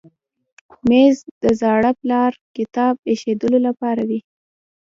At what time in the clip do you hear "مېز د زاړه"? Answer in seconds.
0.89-1.91